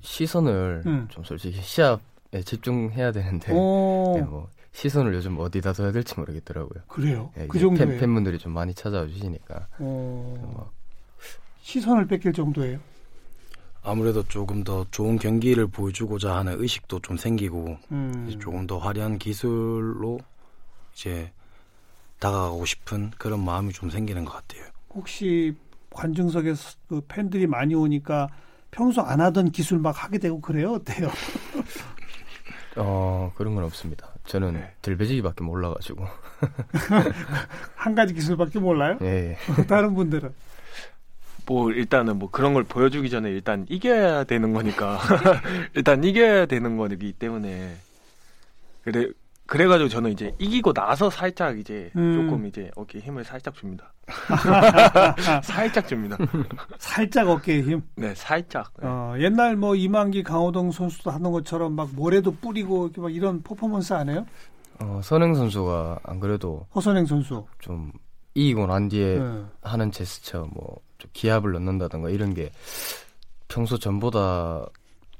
시선을 0.00 0.82
음. 0.86 1.06
좀 1.08 1.24
솔직히 1.24 1.60
시합에 1.60 2.42
집중해야 2.44 3.10
되는데 3.12 3.48
네, 3.48 4.22
뭐 4.22 4.48
시선을 4.72 5.14
요즘 5.14 5.38
어디다 5.38 5.72
둬야 5.72 5.92
될지 5.92 6.14
모르겠더라고요. 6.18 6.82
그래요? 6.88 7.32
네, 7.36 7.46
그 7.46 7.58
정도 7.58 7.78
팬, 7.78 7.98
팬분들이 7.98 8.38
좀 8.38 8.52
많이 8.52 8.74
찾아와 8.74 9.06
주시니까. 9.06 9.68
어... 9.78 10.70
시선을 11.62 12.06
뺏길 12.06 12.32
정도예요? 12.32 12.78
아무래도 13.82 14.22
조금 14.24 14.64
더 14.64 14.86
좋은 14.90 15.18
경기를 15.18 15.66
보여주고자 15.66 16.36
하는 16.36 16.60
의식도 16.60 17.00
좀 17.00 17.16
생기고 17.16 17.78
음. 17.92 18.38
조금 18.40 18.66
더 18.66 18.78
화려한 18.78 19.18
기술로 19.18 20.18
이제 20.94 21.32
다가가고 22.18 22.64
싶은 22.64 23.10
그런 23.18 23.44
마음이 23.44 23.72
좀 23.72 23.90
생기는 23.90 24.24
것 24.24 24.32
같아요. 24.32 24.64
혹시 24.90 25.54
관중석에 25.90 26.54
그 26.88 27.00
팬들이 27.06 27.46
많이 27.46 27.74
오니까 27.74 28.28
평소 28.70 29.02
안 29.02 29.20
하던 29.20 29.50
기술 29.52 29.78
막 29.78 30.02
하게 30.02 30.18
되고 30.18 30.40
그래요? 30.40 30.72
어때요? 30.72 31.10
어 32.76 33.32
그런 33.36 33.54
건 33.54 33.64
없습니다. 33.64 34.08
저는 34.24 34.54
네. 34.54 34.72
들배지기밖에 34.82 35.44
몰라가지고 35.44 36.06
한 37.76 37.94
가지 37.94 38.14
기술밖에 38.14 38.58
몰라요? 38.58 38.98
예. 39.02 39.36
다른 39.68 39.94
분들은 39.94 40.34
뭐 41.46 41.70
일단은 41.70 42.18
뭐 42.18 42.30
그런 42.30 42.54
걸 42.54 42.64
보여주기 42.64 43.10
전에 43.10 43.30
일단 43.30 43.66
이겨야 43.68 44.24
되는 44.24 44.52
거니까 44.52 44.98
일단 45.74 46.02
이겨야 46.02 46.46
되는 46.46 46.76
거기 46.76 47.12
때문에 47.12 47.76
그래 48.82 49.08
그래가지고 49.46 49.88
저는 49.88 50.10
이제 50.10 50.34
이기고 50.38 50.72
나서 50.72 51.10
살짝 51.10 51.58
이제 51.58 51.90
음. 51.96 52.14
조금 52.14 52.46
이제 52.46 52.70
어깨에 52.76 53.02
힘을 53.02 53.24
살짝 53.24 53.54
줍니다. 53.54 53.92
살짝 55.42 55.86
줍니다. 55.86 56.16
살짝 56.78 57.28
어깨에 57.28 57.60
힘? 57.60 57.82
네, 57.96 58.14
살짝. 58.14 58.72
네. 58.80 58.86
어, 58.88 59.14
옛날 59.18 59.56
뭐 59.56 59.74
이만기 59.74 60.22
강호동 60.22 60.72
선수도 60.72 61.10
하는 61.10 61.30
것처럼 61.30 61.74
막 61.74 61.90
모래도 61.94 62.34
뿌리고 62.34 62.86
이렇게 62.86 63.00
막 63.02 63.14
이런 63.14 63.42
퍼포먼스 63.42 63.92
안 63.92 64.08
해요? 64.08 64.24
어, 64.80 65.00
선행 65.02 65.34
선수가 65.34 66.00
안 66.02 66.20
그래도 66.20 66.66
허선행 66.74 67.06
선수 67.06 67.46
좀 67.60 67.92
이기고 68.34 68.66
난 68.66 68.88
뒤에 68.88 69.18
네. 69.18 69.44
하는 69.62 69.92
제스처 69.92 70.48
뭐 70.52 70.80
기합을 71.12 71.52
넣는다든가 71.52 72.08
이런 72.08 72.34
게 72.34 72.50
평소 73.48 73.78
전보다 73.78 74.66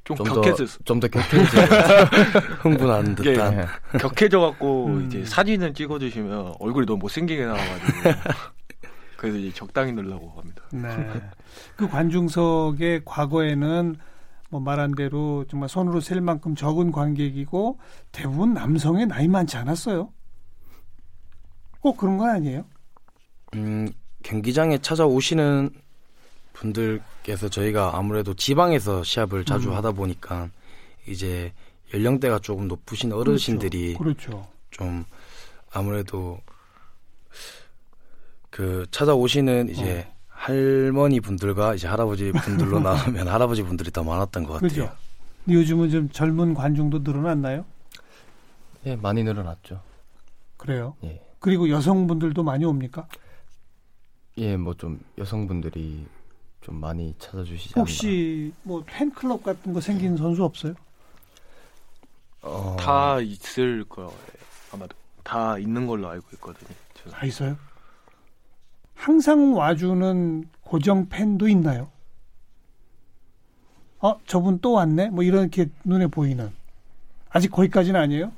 좀, 0.05 0.17
좀 0.17 0.27
격해져 0.27 0.67
좀더 0.85 1.09
격해져 1.09 1.59
흥분한 2.61 3.15
듯한 3.15 3.57
네. 3.57 3.67
격해져 3.99 4.39
갖고 4.39 4.87
음. 4.87 5.07
이제 5.07 5.25
사진을 5.25 5.73
찍어주시면 5.73 6.57
얼굴이 6.61 6.87
너무 6.87 6.99
못생기게 6.99 7.47
나와가지고 7.47 7.93
그래서 9.17 9.39
이제 9.39 9.55
적당히 9.55 9.93
넣으려고 9.93 10.31
합니다. 10.37 10.63
네. 10.71 11.23
그 11.77 11.89
관중석의 11.89 13.03
과거에는 13.07 13.97
뭐 14.51 14.61
말한 14.61 14.95
대로 14.95 15.47
정말 15.49 15.71
손으로 15.71 16.01
셀 16.01 16.21
만큼 16.21 16.55
적은 16.55 16.93
관객이고 16.93 17.79
대부분 18.13 18.53
남성의 18.53 19.07
나이 19.07 19.27
많지 19.27 19.57
않았어요. 19.57 20.13
꼭 21.81 21.97
그런 21.97 22.19
건 22.19 22.29
아니에요? 22.29 22.65
음, 23.55 23.89
경기장에 24.23 24.79
찾아오시는 24.79 25.71
분들께서 26.55 27.49
저희가 27.51 27.97
아무래도 27.99 28.33
지방에서 28.35 29.03
시합을 29.05 29.45
자주 29.45 29.71
음. 29.71 29.75
하다 29.77 29.93
보니까 29.93 30.49
이제 31.07 31.53
연령대가 31.93 32.39
조금 32.39 32.67
높으신 32.69 33.11
그렇죠. 33.11 33.31
어르신들이 33.31 33.95
그렇죠. 33.95 34.31
그렇죠. 34.31 34.49
좀 34.71 35.05
아무래도 35.73 36.41
그 38.51 38.87
찾아오시는 38.91 39.69
이제 39.71 40.07
어. 40.09 40.15
할머니 40.29 41.21
분들과 41.21 41.75
이제 41.75 41.87
할아버지 41.87 42.33
분들로 42.33 42.79
나오면 42.81 43.29
할아버지 43.29 43.63
분들이 43.63 43.91
더 43.91 44.03
많았던 44.03 44.45
것 44.45 44.55
같아요. 44.55 44.69
그죠. 44.69 44.93
요즘은 45.49 45.91
좀 45.91 46.09
젊은 46.11 46.55
관중도 46.55 47.01
늘어났나요? 47.01 47.65
예, 48.87 48.97
많이 48.97 49.23
늘어났죠. 49.23 49.81
그래요? 50.57 50.95
예. 51.05 51.21
그리고 51.39 51.69
여성분들도 51.69 52.43
많이 52.43 52.65
옵니까? 52.65 53.07
예, 54.39 54.57
뭐 54.57 54.75
좀 54.75 55.01
여성분들이 55.19 56.07
좀 56.65 56.81
많이 56.81 57.15
찾아주시지 57.19 57.75
혹시 57.77 58.53
뭐 58.63 58.83
팬클럽 58.87 59.45
같은 59.45 59.75
거 59.75 59.83
생긴 59.83 60.17
선수 60.17 60.43
없어요? 60.43 60.75
어... 62.41 62.75
다 62.81 63.21
있을 63.21 63.85
거예요. 63.85 64.11
아마도 64.73 64.97
다 65.23 65.59
있는 65.59 65.87
걸로 65.87 66.09
알고 66.09 66.27
있거든요. 66.35 66.71
저는. 66.95 67.13
다 67.13 67.27
있어요? 67.27 67.57
항상 68.95 69.55
와주는 69.55 70.49
고정 70.63 71.09
팬도 71.11 71.49
있나요? 71.49 71.91
어, 74.01 74.19
저분 74.27 74.59
또 74.61 74.73
왔네? 74.73 75.11
뭐 75.11 75.23
이렇게 75.23 75.69
눈에 75.85 76.07
보이는. 76.07 76.51
아직 77.29 77.51
거기까지는 77.51 78.01
아니에요? 78.01 78.33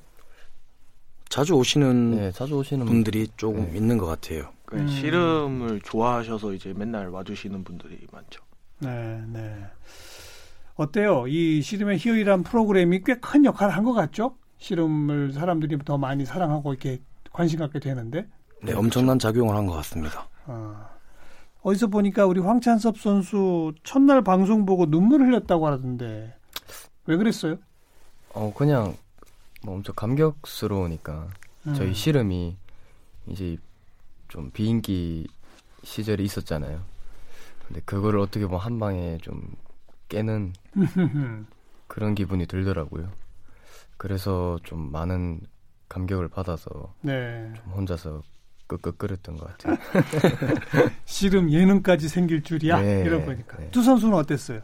자주 1.28 1.54
오시는, 1.54 2.16
네, 2.16 2.32
자주 2.32 2.56
오시는 2.56 2.86
분들이 2.86 3.28
조금 3.36 3.70
네. 3.70 3.76
있는 3.76 3.98
것 3.98 4.06
같아요. 4.06 4.52
그 4.66 4.76
음. 4.76 4.86
씨름을 4.88 5.80
좋아하셔서 5.82 6.52
이제 6.52 6.72
맨날 6.76 7.08
와주시는 7.08 7.64
분들이 7.64 8.06
많죠. 8.12 8.42
네, 8.80 9.22
네. 9.28 9.64
어때요? 10.74 11.26
이 11.28 11.62
씨름의 11.62 11.98
희열이란 11.98 12.42
프로그램이 12.42 13.00
꽤 13.04 13.14
큰 13.20 13.44
역할을 13.44 13.74
한 13.74 13.84
것 13.84 13.92
같죠? 13.94 14.36
씨름을 14.58 15.32
사람들이 15.32 15.78
더 15.84 15.96
많이 15.96 16.26
사랑하고 16.26 16.72
이렇게 16.74 17.00
관심 17.32 17.60
갖게 17.60 17.78
되는데. 17.80 18.26
네, 18.62 18.72
엄청난 18.74 19.18
작용을 19.18 19.54
한 19.56 19.66
것 19.66 19.72
같습니다. 19.74 20.28
어. 20.46 20.88
어디서 21.62 21.86
보니까 21.88 22.26
우리 22.26 22.40
황찬섭 22.40 22.98
선수 22.98 23.72
첫날 23.84 24.22
방송 24.22 24.66
보고 24.66 24.86
눈물 24.86 25.22
흘렸다고 25.22 25.66
하던데 25.66 26.32
왜 27.06 27.16
그랬어요? 27.16 27.56
어 28.34 28.52
그냥 28.54 28.94
뭐 29.64 29.74
엄청 29.74 29.94
감격스러우니까 29.96 31.26
음. 31.66 31.74
저희 31.74 31.92
씨름이 31.92 32.56
이제 33.26 33.56
좀 34.28 34.50
비인기 34.50 35.26
시절이 35.82 36.24
있었잖아요. 36.24 36.82
근데 37.66 37.80
그거를 37.84 38.20
어떻게 38.20 38.46
보면 38.46 38.60
한 38.60 38.78
방에 38.78 39.18
좀 39.22 39.54
깨는 40.08 40.52
그런 41.88 42.14
기분이 42.14 42.46
들더라고요. 42.46 43.10
그래서 43.96 44.58
좀 44.62 44.90
많은 44.92 45.40
감격을 45.88 46.28
받아서 46.28 46.94
네. 47.00 47.52
좀 47.56 47.72
혼자서 47.72 48.22
끄끄끄렸던 48.66 49.36
것 49.36 49.46
같아요. 49.58 49.76
씨름 51.06 51.50
예능까지 51.50 52.08
생길 52.08 52.42
줄이야 52.42 52.80
네, 52.80 53.02
이런 53.02 53.24
거니까. 53.24 53.56
네. 53.58 53.70
두 53.70 53.82
선수는 53.82 54.14
어땠어요? 54.16 54.62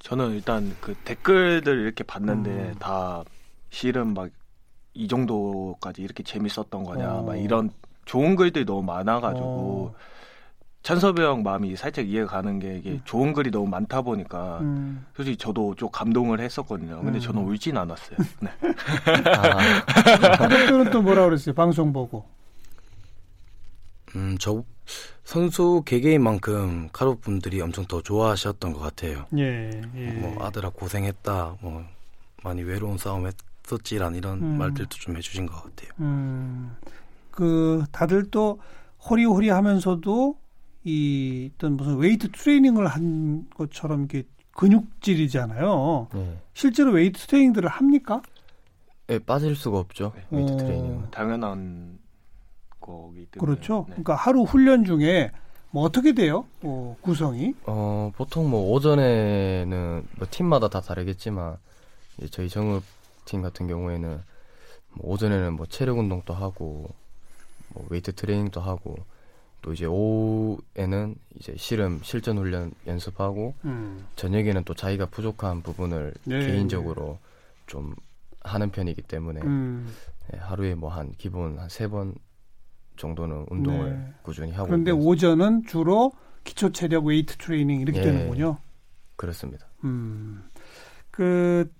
저는 0.00 0.32
일단 0.32 0.76
그 0.80 0.94
댓글들 1.04 1.80
이렇게 1.80 2.04
봤는데 2.04 2.50
음. 2.50 2.74
다 2.78 3.24
씨름 3.70 4.14
막 4.14 4.30
이 4.98 5.06
정도까지 5.06 6.02
이렇게 6.02 6.24
재밌었던 6.24 6.82
거냐 6.82 7.18
어. 7.18 7.22
막 7.22 7.36
이런 7.36 7.70
좋은 8.08 8.36
글들이 8.36 8.64
너무 8.64 8.82
많아가지고 8.82 9.92
어. 9.92 9.94
찬섭이 10.82 11.20
형 11.20 11.42
마음이 11.42 11.76
살짝 11.76 12.08
이해가 12.08 12.26
가는 12.26 12.58
게 12.58 12.78
이게 12.78 12.92
음. 12.92 13.00
좋은 13.04 13.34
글이 13.34 13.50
너무 13.50 13.68
많다 13.68 14.00
보니까 14.00 14.60
음. 14.60 15.04
솔직히 15.14 15.36
저도 15.36 15.74
좀 15.74 15.90
감동을 15.90 16.40
했었거든요. 16.40 17.02
근데 17.02 17.18
음. 17.18 17.20
저는 17.20 17.42
울진 17.42 17.76
않았어요. 17.76 18.16
네. 18.40 18.50
아. 19.26 19.84
가족들은 20.38 20.90
또 20.90 21.02
뭐라 21.02 21.26
그랬어요? 21.26 21.54
방송 21.54 21.92
보고. 21.92 22.24
음, 24.16 24.36
저 24.40 24.64
선수 25.24 25.82
개개인 25.84 26.22
만큼 26.22 26.88
가족분들이 26.90 27.60
엄청 27.60 27.84
더 27.84 28.00
좋아하셨던 28.00 28.72
것 28.72 28.78
같아요. 28.78 29.26
예, 29.36 29.82
예. 29.94 30.06
뭐 30.12 30.42
아들아 30.42 30.70
고생했다, 30.70 31.56
뭐 31.60 31.84
많이 32.42 32.62
외로운 32.62 32.96
싸움 32.96 33.28
했었지란 33.66 34.14
이런 34.14 34.40
음. 34.40 34.56
말들도 34.56 34.96
좀 34.96 35.18
해주신 35.18 35.44
것 35.44 35.62
같아요. 35.62 35.90
음. 37.40 37.78
그 37.78 37.84
다들 37.92 38.30
또 38.30 38.60
호리호리 39.08 39.48
하면서도 39.48 40.36
이 40.84 41.50
어떤 41.54 41.76
무슨 41.76 41.96
웨이트 41.96 42.32
트레이닝을 42.32 42.86
한 42.86 43.48
것처럼 43.50 44.04
이게 44.04 44.24
근육질이잖아요. 44.52 46.08
네. 46.12 46.38
실제로 46.52 46.92
웨이트 46.92 47.26
트레이닝들을 47.26 47.68
합니까? 47.68 48.22
네, 49.06 49.18
빠질 49.20 49.54
수가 49.54 49.78
없죠. 49.78 50.12
네, 50.16 50.36
웨이트 50.36 50.52
어... 50.52 50.56
트레이닝은 50.56 51.10
당연한 51.10 51.98
거기 52.80 53.26
때문에. 53.26 53.38
그렇죠. 53.38 53.84
네. 53.88 53.94
그러니까 53.94 54.14
하루 54.14 54.42
훈련 54.42 54.84
중에 54.84 55.30
뭐 55.70 55.84
어떻게 55.84 56.12
돼요? 56.12 56.46
어, 56.62 56.96
구성이? 57.00 57.54
어, 57.66 58.10
보통 58.16 58.50
뭐 58.50 58.72
오전에는 58.72 60.06
뭐 60.16 60.26
팀마다 60.30 60.68
다 60.68 60.80
다르겠지만 60.80 61.56
이제 62.16 62.28
저희 62.28 62.48
정읍 62.48 62.82
팀 63.26 63.42
같은 63.42 63.68
경우에는 63.68 64.22
뭐 64.94 65.12
오전에는 65.12 65.54
뭐 65.54 65.66
체력 65.66 65.98
운동도 65.98 66.34
하고 66.34 66.88
뭐 67.70 67.86
웨이트 67.90 68.12
트레이닝도 68.14 68.60
하고 68.60 68.96
또 69.62 69.72
이제 69.72 69.86
오후에는 69.86 71.16
이제 71.36 71.54
씨름 71.56 72.00
실전 72.02 72.38
훈련 72.38 72.72
연습하고 72.86 73.54
음. 73.64 74.06
저녁에는 74.16 74.64
또 74.64 74.74
자기가 74.74 75.06
부족한 75.06 75.62
부분을 75.62 76.14
네, 76.24 76.46
개인적으로 76.46 77.18
네. 77.20 77.28
좀 77.66 77.94
하는 78.40 78.70
편이기 78.70 79.02
때문에 79.02 79.40
음. 79.42 79.92
네, 80.30 80.38
하루에 80.38 80.74
뭐 80.74 80.90
한 80.90 81.12
기본 81.18 81.58
한 81.58 81.68
세 81.68 81.88
번 81.88 82.14
정도는 82.96 83.46
운동을 83.50 83.90
네. 83.92 84.12
꾸준히 84.22 84.52
하고 84.52 84.66
그런데 84.66 84.90
있습니다. 84.90 85.08
오전은 85.08 85.66
주로 85.66 86.12
기초 86.44 86.72
체력 86.72 87.04
웨이트 87.06 87.36
트레이닝 87.36 87.80
이렇게 87.80 87.98
예, 88.00 88.02
되는군요. 88.02 88.58
그렇습니다. 89.16 89.66
음. 89.84 90.42
그 91.10 91.70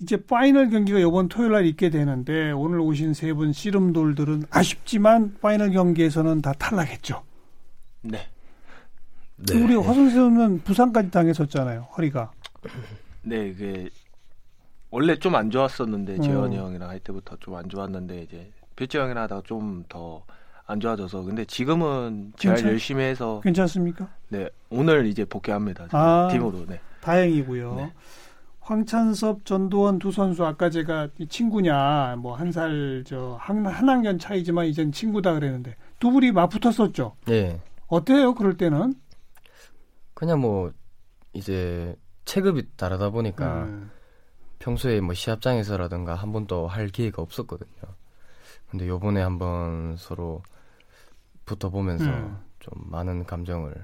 이제 0.00 0.16
파이널 0.16 0.70
경기가 0.70 0.98
이번 0.98 1.28
토요일 1.28 1.52
날 1.52 1.66
있게 1.66 1.90
되는데 1.90 2.52
오늘 2.52 2.80
오신 2.80 3.12
세 3.14 3.32
분 3.34 3.52
씨름돌들은 3.52 4.44
아쉽지만 4.50 5.36
파이널 5.40 5.70
경기에서는 5.70 6.40
다 6.42 6.52
탈락했죠. 6.54 7.22
네. 8.02 8.26
네. 9.36 9.62
우리 9.62 9.74
허선 9.74 10.10
선수는 10.10 10.62
부상까지 10.64 11.10
당했었잖아요. 11.10 11.88
허리가. 11.96 12.30
네, 13.22 13.48
이게 13.48 13.88
원래 14.90 15.16
좀 15.16 15.34
안 15.34 15.50
좋았었는데 15.50 16.16
어. 16.18 16.20
재현이 16.22 16.56
형이랑 16.56 16.88
할 16.88 16.98
때부터 17.00 17.36
좀 17.40 17.54
안 17.56 17.68
좋았는데 17.68 18.22
이제 18.22 18.50
필재 18.76 18.98
형이랑 18.98 19.24
하다가 19.24 19.42
좀 19.44 19.84
더 19.88 20.22
안 20.66 20.78
좋아져서 20.78 21.24
근데 21.24 21.44
지금은 21.44 22.32
잘 22.36 22.54
괜찮, 22.54 22.70
열심히 22.70 23.02
해서 23.02 23.40
괜찮습니까? 23.42 24.08
네, 24.28 24.48
오늘 24.70 25.06
이제 25.06 25.24
복귀합니다. 25.24 25.88
아, 25.90 26.28
팀으로. 26.30 26.64
네. 26.68 26.78
다행이고요. 27.00 27.74
네. 27.74 27.92
황찬섭, 28.70 29.44
전도원 29.44 29.98
두 29.98 30.12
선수 30.12 30.46
아까 30.46 30.70
제가 30.70 31.08
친구냐 31.28 32.14
뭐 32.18 32.36
한 32.36 32.52
살저한 32.52 33.66
학년 33.66 34.16
차이지만 34.16 34.66
이젠 34.66 34.92
친구다 34.92 35.34
그랬는데 35.34 35.74
두 35.98 36.12
분이 36.12 36.30
맞붙었었죠. 36.30 37.16
네. 37.26 37.60
어때요? 37.88 38.32
그럴 38.34 38.56
때는? 38.56 38.94
그냥 40.14 40.40
뭐 40.40 40.72
이제 41.32 41.96
체급이 42.24 42.76
다르다 42.76 43.10
보니까 43.10 43.64
음. 43.64 43.90
평소에 44.60 45.00
뭐 45.00 45.14
시합장에서라든가 45.14 46.14
한 46.14 46.30
번도 46.32 46.68
할 46.68 46.86
기회가 46.88 47.22
없었거든요. 47.22 47.70
근데 48.70 48.86
요번에 48.86 49.20
한번 49.20 49.96
서로 49.98 50.42
붙어 51.44 51.70
보면서 51.70 52.04
음. 52.04 52.38
좀 52.60 52.72
많은 52.86 53.24
감정을 53.24 53.74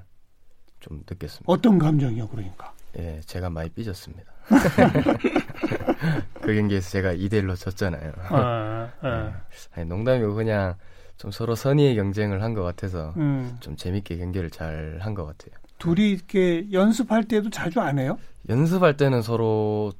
좀 0.78 0.98
느꼈습니다. 1.10 1.44
어떤 1.52 1.76
감정이요, 1.76 2.28
그러니까? 2.28 2.72
예, 2.98 3.20
제가 3.26 3.50
많이 3.50 3.68
삐졌습니다. 3.70 4.32
그 6.40 6.54
경기에서 6.54 6.90
제가 6.90 7.12
2대1로 7.14 7.56
졌잖아요. 7.58 8.12
아, 8.28 8.90
아. 9.00 9.08
네. 9.08 9.32
아니, 9.74 9.88
농담이고 9.88 10.34
그냥 10.34 10.74
좀 11.16 11.30
서로 11.30 11.54
선의의 11.54 11.94
경쟁을 11.96 12.42
한 12.42 12.54
것 12.54 12.62
같아서 12.62 13.12
음. 13.16 13.56
좀 13.60 13.76
재밌게 13.76 14.16
경기를 14.18 14.50
잘 14.50 14.98
한 15.00 15.14
것 15.14 15.24
같아요. 15.26 15.54
둘이 15.78 16.10
이렇게 16.10 16.66
연습할 16.72 17.24
때도 17.24 17.50
자주 17.50 17.80
안 17.80 17.98
해요? 17.98 18.18
연습할 18.48 18.96
때는 18.96 19.20
서로 19.22 19.92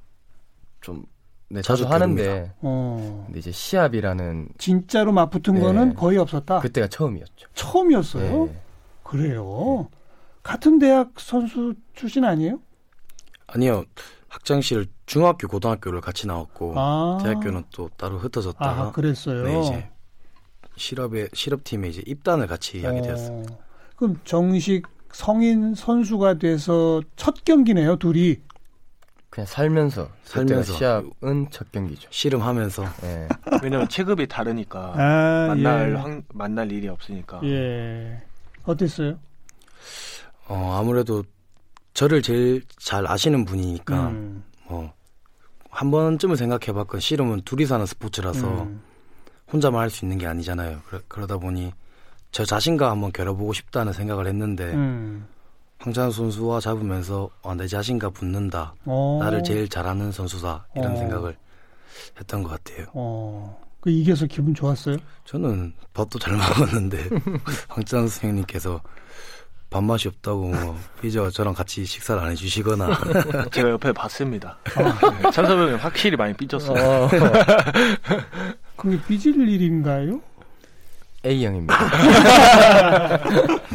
좀 0.81 1.05
네, 1.49 1.61
자주, 1.63 1.83
자주 1.85 1.93
하는데 1.95 2.53
어. 2.61 3.23
근데 3.27 3.39
이제 3.41 3.51
시합이라는 3.53 4.49
진짜로 4.59 5.13
맞붙은 5.13 5.55
네, 5.55 5.61
거는 5.61 5.95
거의 5.95 6.17
없었다. 6.19 6.61
그때가 6.61 6.89
처음이었죠. 6.89 7.49
처음이었어요. 7.55 8.47
네. 8.47 8.61
그래요. 9.03 9.89
같은 10.43 10.79
대학 10.79 11.13
선수 11.19 11.75
출신 11.95 12.25
아니에요? 12.25 12.59
아니요. 13.47 13.85
학장 14.29 14.61
씨를 14.61 14.87
중학교, 15.07 15.49
고등학교를 15.49 16.01
같이 16.01 16.27
나왔고 16.27 16.75
아. 16.77 17.19
대학교는 17.23 17.65
또 17.73 17.89
따로 17.97 18.19
흩어졌다가 18.19 18.83
아, 18.83 18.93
그랬어요. 18.93 19.45
네, 19.45 19.61
이제 19.63 19.91
실업에 20.77 21.29
실업팀에 21.33 21.89
이제 21.89 22.03
입단을 22.07 22.47
같이 22.47 22.85
하게 22.85 22.99
어. 22.99 23.03
되었습니다. 23.03 23.57
그럼 23.97 24.21
정식 24.25 24.83
성인 25.13 25.75
선수가 25.75 26.35
돼서 26.35 27.01
첫 27.17 27.45
경기네요, 27.45 27.97
둘이. 27.97 28.37
그냥 29.31 29.47
살면서 29.47 30.09
살면서 30.25 30.73
시합은 30.75 31.49
첫 31.51 31.71
경기죠. 31.73 32.09
씨름하면서. 32.11 32.85
네. 33.03 33.29
왜냐면 33.63 33.89
체급이 33.89 34.27
다르니까 34.27 34.93
아, 34.97 35.47
만날 35.49 35.91
예. 35.91 35.95
황, 35.95 36.23
만날 36.35 36.73
일이 36.73 36.89
없으니까. 36.89 37.41
예. 37.45 38.23
어땠어요? 38.65 39.19
어 40.49 40.77
아무래도 40.79 41.23
저를 41.97 42.21
제일 42.21 42.63
잘 42.79 43.11
아시는 43.11 43.47
분이니까 43.47 44.09
음. 44.09 44.45
뭐한 44.69 45.91
번쯤은 45.91 46.37
생각해봤건 46.37 47.01
씨름은 47.01 47.41
둘이서 47.47 47.77
하는 47.77 47.87
스포츠라서 47.87 48.65
음. 48.65 48.83
혼자만 49.51 49.81
할 49.81 49.89
수 49.89 50.05
있는 50.05 50.19
게 50.19 50.27
아니잖아요. 50.27 50.83
그러, 51.09 51.27
다 51.27 51.39
보니 51.39 51.73
저 52.33 52.45
자신과 52.45 52.91
한번 52.91 53.13
겨뤄보고 53.13 53.55
싶다는 53.55 53.95
생각을 53.95 54.27
했는데 54.27 54.75
음. 54.75 55.27
황찬 55.79 56.11
선수와 56.11 56.61
잡으면서 56.61 57.31
아, 57.43 57.55
내 57.55 57.67
자신과 57.67 58.11
붙는다. 58.11 58.75
오. 58.85 59.19
어. 59.19 59.25
나를 59.25 59.43
제일 59.43 59.67
잘하는 59.67 60.13
선수다. 60.13 60.69
이런 60.77 60.93
오. 60.93 60.95
어. 60.97 60.99
생각을 60.99 61.37
했던 62.21 62.43
것 62.43 62.51
같아요. 62.51 62.89
어. 62.93 63.59
그 63.81 63.89
이겨서 63.89 64.27
기분 64.27 64.53
좋았어요? 64.53 64.99
저는 65.25 65.73
밥도 65.95 66.19
잘 66.19 66.37
먹었는데 66.37 67.09
황찬 67.71 68.01
선생님께서 68.09 68.83
밥맛이 69.71 70.09
없다고 70.09 70.49
뭐 70.49 70.79
이제 71.03 71.19
저랑 71.31 71.55
같이 71.55 71.85
식사를 71.85 72.23
안 72.23 72.31
해주시거나 72.31 72.99
제가 73.53 73.71
옆에 73.71 73.93
봤습니다. 73.93 74.59
아. 74.77 75.31
형이 75.31 75.75
확실히 75.75 76.17
많이 76.17 76.33
삐졌어요. 76.35 76.79
어. 76.79 77.09
그게 78.77 79.01
삐질 79.07 79.49
일인가요? 79.49 80.21
A형입니다. 81.25 81.75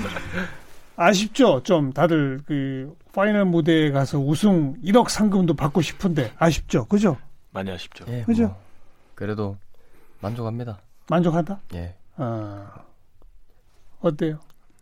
아쉽죠? 0.96 1.62
좀 1.64 1.92
다들 1.92 2.40
그 2.46 2.96
파이널 3.14 3.46
무대에 3.46 3.92
가서 3.92 4.20
우승 4.20 4.80
1억 4.82 5.10
상금도 5.10 5.56
받고 5.56 5.82
싶은데 5.82 6.32
아쉽죠? 6.38 6.86
그죠? 6.86 7.18
많이 7.52 7.72
아쉽죠. 7.72 8.06
예, 8.08 8.24
그죠? 8.24 8.44
뭐, 8.44 8.64
그래도 9.16 9.58
만족합니다. 10.22 10.80
만족한다? 11.10 11.60
예. 11.74 11.96
어, 12.18 12.66
어때요? 14.00 14.40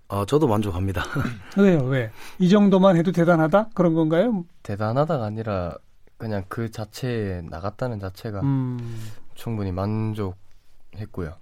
아, 0.10 0.26
저도 0.26 0.48
만족합니다. 0.48 1.04
왜요? 1.58 1.84
왜? 1.84 2.12
이 2.40 2.50
정도만 2.50 2.98
해도 2.98 3.12
대단하다? 3.12 3.70
그런 3.76 3.94
건가요? 3.94 4.44
대단하다가 4.64 5.24
아니라 5.24 5.78
그냥 6.18 6.44
그 6.50 6.72
자체에 6.72 7.42
나갔다는 7.44 8.00
자체가 8.00 8.42
음. 8.42 9.00
충분히 9.36 9.72
만족했고요. 9.72 11.38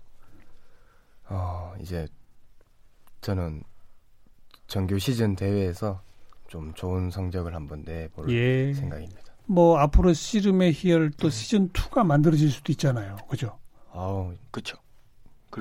어, 1.30 1.74
이제 1.80 2.08
저는 3.22 3.64
정규 4.68 5.00
시즌 5.00 5.36
대회에서 5.36 6.02
좀 6.48 6.74
좋은 6.74 7.10
성적을 7.10 7.56
한번 7.56 7.84
내볼 7.86 8.30
예. 8.30 8.74
생각입니다. 8.74 9.22
뭐 9.46 9.78
앞으로 9.80 10.12
씨름의 10.12 10.74
희열 10.74 11.12
또 11.12 11.30
시즌 11.30 11.70
2가 11.70 12.06
만들어질 12.06 12.52
수도 12.52 12.74
있잖아요. 12.74 13.16
그죠? 13.30 13.58
아우, 13.94 14.34
그렇죠. 14.52 14.78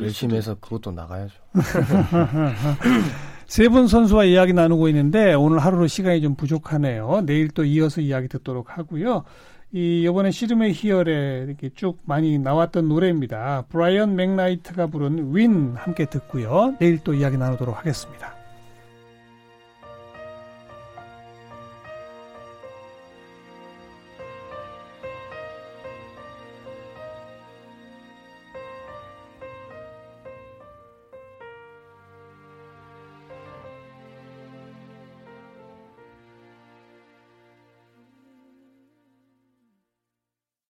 열심히 0.02 0.36
해서 0.36 0.54
그것도 0.60 0.92
나가야죠. 0.92 1.34
세 3.46 3.68
분 3.68 3.86
선수와 3.86 4.24
이야기 4.24 4.52
나누고 4.52 4.88
있는데 4.88 5.34
오늘 5.34 5.58
하루로 5.60 5.86
시간이 5.86 6.20
좀 6.20 6.34
부족하네요. 6.34 7.22
내일 7.26 7.48
또 7.48 7.64
이어서 7.64 8.00
이야기 8.00 8.28
듣도록 8.28 8.76
하고요. 8.76 9.24
이 9.72 10.02
이번에 10.02 10.30
씨름의 10.30 10.72
희열에 10.72 11.44
이렇게 11.46 11.70
쭉 11.74 11.98
많이 12.04 12.38
나왔던 12.38 12.88
노래입니다. 12.88 13.66
브라이언 13.68 14.16
맥나이트가 14.16 14.86
부른 14.88 15.34
윈 15.34 15.74
함께 15.76 16.06
듣고요. 16.06 16.74
내일 16.80 16.98
또 16.98 17.14
이야기 17.14 17.36
나누도록 17.36 17.76
하겠습니다. 17.78 18.35